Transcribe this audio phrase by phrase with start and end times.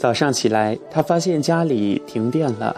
[0.00, 2.74] 早上起来，他发现家里停电了，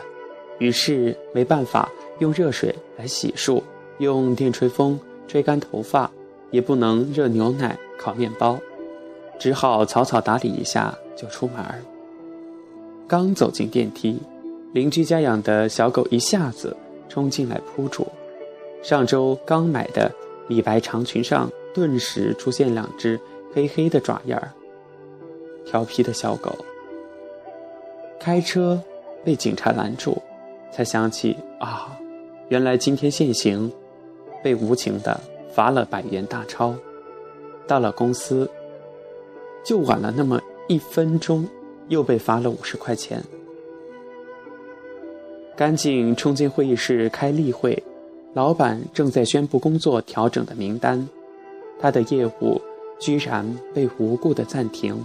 [0.58, 1.88] 于是没办法
[2.18, 3.62] 用热水来洗漱，
[3.98, 4.98] 用电吹风
[5.28, 6.10] 吹干头发，
[6.50, 8.58] 也不能热牛奶、烤面包，
[9.38, 11.64] 只好草草打理一下就出门。
[13.06, 14.18] 刚走进电梯，
[14.72, 16.76] 邻居家养的小狗一下子
[17.08, 18.08] 冲进来扑住，
[18.82, 20.10] 上周刚买的
[20.48, 23.20] 米白长裙上顿时出现两只
[23.54, 24.50] 黑黑的爪印儿。
[25.64, 26.52] 调皮的小狗。
[28.22, 28.80] 开车
[29.24, 30.16] 被警察拦住，
[30.70, 31.98] 才想起啊，
[32.50, 33.68] 原来今天限行，
[34.44, 35.20] 被无情的
[35.52, 36.72] 罚了百元大钞。
[37.66, 38.48] 到了公司，
[39.64, 41.48] 就晚了那么一分钟，
[41.88, 43.20] 又被罚了五十块钱。
[45.56, 47.82] 赶紧冲进会议室开例会，
[48.34, 51.08] 老板正在宣布工作调整的名单，
[51.80, 52.62] 他的业务
[53.00, 53.44] 居然
[53.74, 54.96] 被无故的暂停。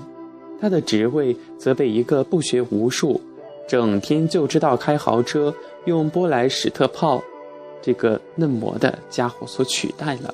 [0.59, 3.21] 他的职位则被一个不学无术、
[3.67, 5.53] 整天就知道开豪车、
[5.85, 7.23] 用波莱史特炮
[7.81, 10.33] 这个嫩模的家伙所取代了。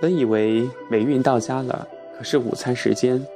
[0.00, 3.26] 本以为霉运到家了，可是午餐时间，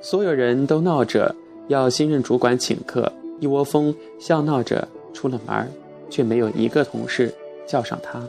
[0.00, 1.34] 所有人都闹着
[1.68, 5.72] 要新任主管请客，一窝蜂笑闹着出了门
[6.10, 7.32] 却没有一个同事
[7.66, 8.22] 叫上他。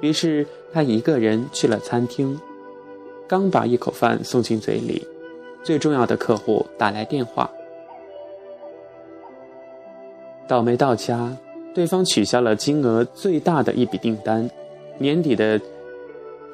[0.00, 2.40] 于是他一个人去了餐厅。
[3.28, 5.06] 刚把一口饭送进嘴里，
[5.62, 7.50] 最重要的客户打来电话。
[10.48, 11.36] 倒霉到家，
[11.74, 14.48] 对方取消了金额最大的一笔订单，
[14.96, 15.60] 年底的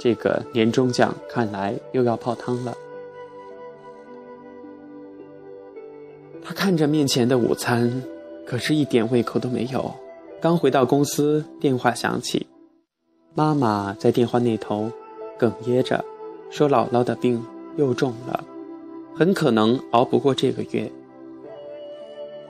[0.00, 2.77] 这个年终奖看来又要泡汤了。
[6.42, 8.03] 他看着面前的午餐，
[8.44, 9.94] 可是一点胃口都没有。
[10.41, 12.48] 刚回到公司，电话响起，
[13.33, 14.91] 妈妈在电话那头
[15.38, 16.05] 哽咽着。
[16.50, 17.45] 说姥姥的病
[17.77, 18.45] 又重了，
[19.17, 20.91] 很可能熬不过这个月。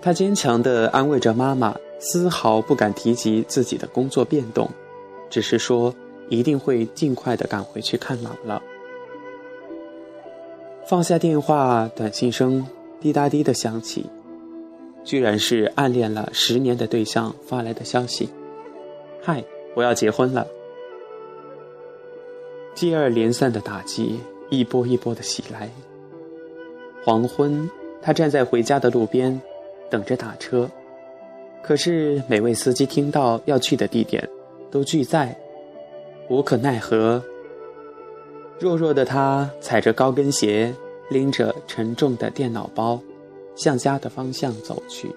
[0.02, 4.68] 他坚强地安慰着妈妈，丝毫不敢提及自己的工作变动，
[5.30, 5.94] 只是说
[6.28, 8.60] 一定会尽快地赶回去看姥姥。
[10.86, 12.66] 放下电话，短信声
[13.00, 14.04] 滴答滴地响起，
[15.02, 18.28] 居然是暗恋了十年的对象发来的消息
[19.24, 19.42] ：“嗨，
[19.74, 20.46] 我要结婚了。”
[22.74, 24.18] 接二连三的打击，
[24.50, 25.70] 一波一波的袭来。
[27.04, 27.70] 黄昏，
[28.02, 29.40] 他站在回家的路边，
[29.88, 30.68] 等着打车。
[31.62, 34.28] 可是每位司机听到要去的地点，
[34.70, 35.36] 都拒载，
[36.28, 37.22] 无可奈何。
[38.58, 40.74] 弱弱的他踩着高跟鞋，
[41.10, 43.00] 拎着沉重的电脑包，
[43.54, 45.14] 向家的方向走去。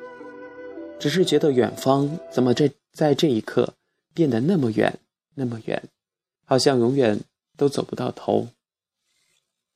[1.00, 3.74] 只是觉得远方怎么这在这一刻
[4.14, 4.94] 变得那么远，
[5.36, 5.82] 那么远，
[6.46, 7.20] 好像永远。
[7.58, 8.48] 都走不到头，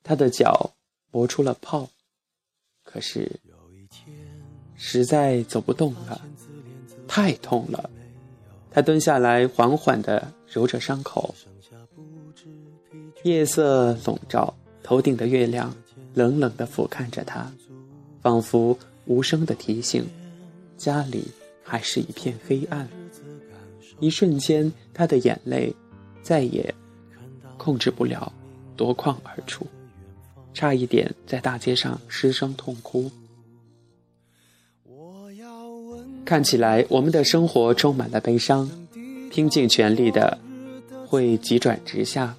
[0.04, 0.72] 他的脚
[1.12, 1.90] 磨出了泡，
[2.84, 3.40] 可是
[4.76, 6.22] 实在走不动了，
[7.08, 7.90] 太痛了。
[8.72, 11.36] 他蹲下来，缓缓地揉着伤口。
[13.24, 15.76] 夜色笼罩，头顶的月亮
[16.14, 17.52] 冷冷地俯瞰着他，
[18.22, 20.08] 仿佛无声的提醒：
[20.78, 21.28] 家里
[21.64, 22.88] 还是一片黑暗。
[24.00, 25.76] 一瞬间，他的眼泪
[26.24, 26.74] 再也。
[27.62, 28.34] 控制不了，
[28.76, 29.68] 夺眶而出，
[30.52, 33.12] 差一点在大街上失声痛哭。
[36.26, 38.68] 看起来我们的生活充满了悲伤，
[39.30, 40.36] 拼尽全力的
[41.06, 42.36] 会急转直下，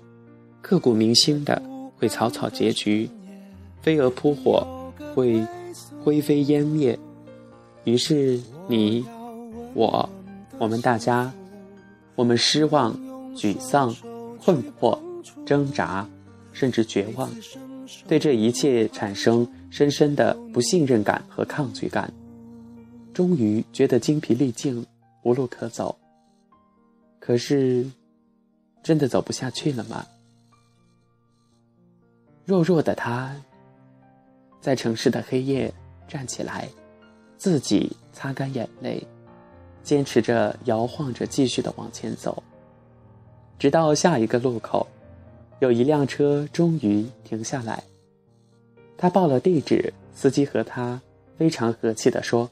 [0.60, 1.62] 刻骨铭心的
[1.96, 3.08] 会草草结局，
[3.80, 4.66] 飞蛾扑火
[5.14, 5.40] 会
[6.02, 6.98] 灰飞烟灭。
[7.84, 9.06] 于是你、
[9.72, 10.10] 我、
[10.58, 11.32] 我们大家，
[12.16, 12.92] 我们失望、
[13.36, 13.94] 沮丧、
[14.44, 14.98] 困惑。
[15.44, 16.08] 挣扎，
[16.52, 17.30] 甚至绝望，
[18.06, 22.12] 对这一切产生深深的不信任感和抗拒感，
[23.12, 24.84] 终于觉得精疲力尽，
[25.22, 25.96] 无路可走。
[27.18, 27.86] 可是，
[28.82, 30.06] 真的走不下去了吗？
[32.44, 33.34] 弱弱的他，
[34.60, 35.72] 在城市的黑夜
[36.08, 36.68] 站起来，
[37.36, 39.06] 自己擦干眼泪，
[39.84, 42.42] 坚持着，摇晃着，继续的往前走，
[43.58, 44.86] 直到下一个路口。
[45.62, 47.84] 有一辆车终于停下来，
[48.98, 51.00] 他报了地址，司机和他
[51.38, 52.50] 非常和气地说：“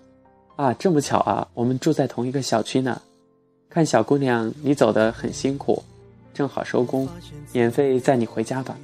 [0.55, 3.03] 啊，这么巧啊，我们住在同一个小区呢。
[3.69, 5.83] 看小姑娘，你走得很辛苦，
[6.33, 7.09] 正好收工，
[7.53, 8.79] 免费载你回家吧。”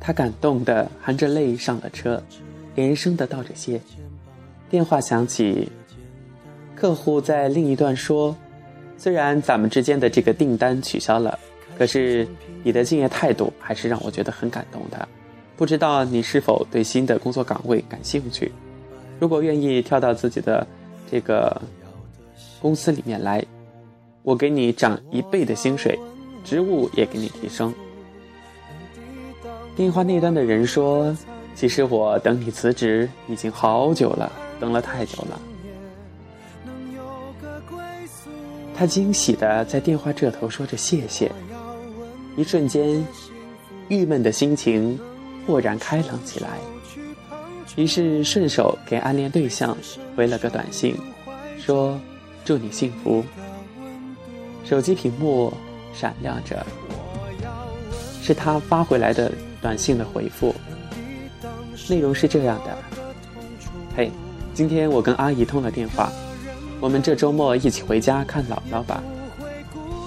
[0.00, 2.20] 他感动的含着泪上了车，
[2.74, 3.80] 连声的道着谢。
[4.68, 5.70] 电话响起，
[6.74, 8.36] 客户在另一端说
[8.98, 11.38] ：“虽然咱们之间的这个订单取消了。”
[11.78, 12.26] 可是
[12.62, 15.08] 你的敬业态度还是让我觉得很感动的，
[15.56, 18.52] 不知道你是否对新的工作岗位感兴趣？
[19.18, 20.66] 如果愿意跳到自己的
[21.10, 21.60] 这个
[22.60, 23.44] 公司里面来，
[24.22, 25.98] 我给你涨一倍的薪水，
[26.44, 27.72] 职务也给你提升。
[29.74, 31.16] 电话那端的人说
[31.56, 34.30] ：“其实我等你辞职已经好久了，
[34.60, 35.40] 等了太久了。”
[38.74, 41.30] 他惊喜的在电话这头说着谢谢，
[42.36, 43.04] 一瞬间，
[43.88, 44.98] 郁闷的心情
[45.46, 46.48] 豁然开朗起来，
[47.76, 49.76] 于是顺手给暗恋对象
[50.16, 50.96] 回了个短信，
[51.58, 52.00] 说
[52.44, 53.24] ：“祝你幸福。”
[54.64, 55.52] 手机屏幕
[55.92, 56.64] 闪亮着，
[58.22, 59.30] 是他发回来的
[59.60, 60.54] 短信的回复，
[61.88, 62.78] 内容是这样的
[63.96, 64.10] ：“嘿，
[64.54, 66.10] 今天我跟阿姨通了电话。”
[66.80, 69.00] 我们这周末一起回家看姥姥吧。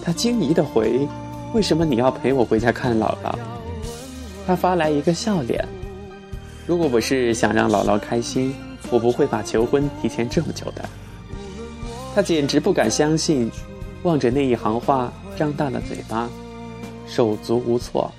[0.04, 1.08] 他惊疑的回
[1.56, 3.34] ：“为什么你要陪我回家看姥姥？”
[4.46, 5.66] 他发来一个笑脸。
[6.68, 8.54] 如果不是想让姥姥开心，
[8.92, 10.84] 我不会把求婚提前这么久的。
[12.14, 13.50] 他简直不敢相信，
[14.04, 16.30] 望着那一行话，张大了嘴巴，
[17.08, 18.12] 手足无措。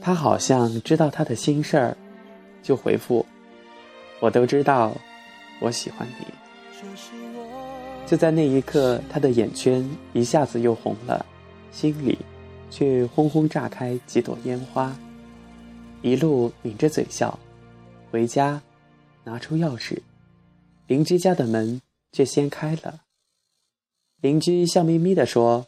[0.00, 1.96] 他好像知道他的心事儿，
[2.62, 3.26] 就回复
[4.18, 4.92] ：“我都知道。”
[5.60, 6.26] 我喜欢你。
[8.06, 11.26] 就在那一刻，他的眼圈一下子又红了，
[11.72, 12.18] 心里
[12.70, 14.96] 却轰轰炸开几朵烟花，
[16.02, 17.38] 一路抿着嘴笑。
[18.10, 18.62] 回家，
[19.24, 19.98] 拿出钥匙，
[20.86, 21.80] 邻居家的门
[22.12, 23.00] 却先开了。
[24.20, 25.66] 邻居笑眯眯地说：“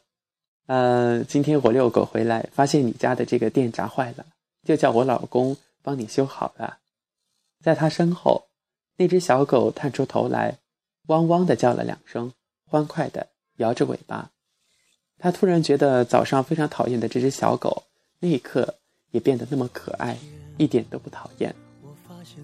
[0.66, 4.24] 呃，今天我遛狗回来，发现你家的这个电闸坏了，
[4.64, 6.78] 就叫我老公帮你修好了。”
[7.62, 8.44] 在他身后。
[9.00, 10.58] 那只小狗探出头来，
[11.08, 12.32] 汪汪的叫了两声，
[12.64, 14.30] 欢快的摇着尾巴。
[15.18, 17.82] 他突然觉得早上非常讨厌的这只小狗，
[18.20, 18.76] 那一刻
[19.10, 20.16] 也变得那么可爱，
[20.56, 21.54] 一点都不讨厌，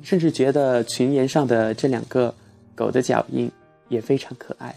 [0.03, 2.35] 甚至觉得群岩上的这两个
[2.75, 3.51] 狗的脚印
[3.89, 4.75] 也非常可爱。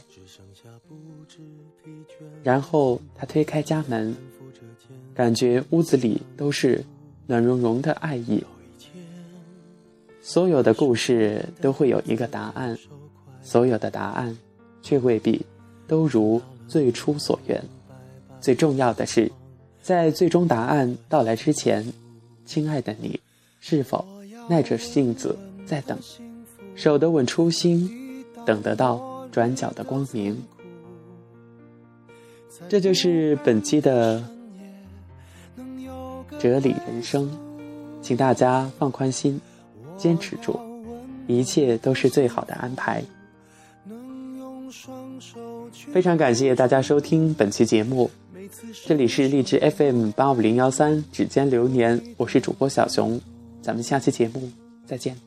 [2.43, 4.15] 然后他推开家门，
[5.15, 6.83] 感觉屋子里都是
[7.25, 8.43] 暖融融的爱意。
[10.21, 12.77] 所有的故事都会有一个答案，
[13.41, 14.37] 所有的答案，
[14.81, 15.45] 却未必
[15.87, 17.63] 都如最初所愿。
[18.39, 19.31] 最重要的是，
[19.81, 21.93] 在最终答案到来之前，
[22.45, 23.19] 亲爱的你，
[23.59, 24.05] 是否
[24.49, 25.97] 耐着性子在等，
[26.75, 30.37] 守得稳初心，等得到转角的光明？
[32.69, 34.23] 这就是本期的
[36.39, 37.29] 哲理人生，
[38.01, 39.39] 请大家放宽心。
[39.97, 40.59] 坚持住，
[41.25, 43.03] 一切都是最好的安排。
[45.91, 48.09] 非常感谢大家收听本期节目，
[48.85, 53.19] 这里是荔枝 FM 八五零幺三指尖流年，我是主播小熊，
[53.61, 54.49] 咱们下期节目
[54.85, 55.26] 再见。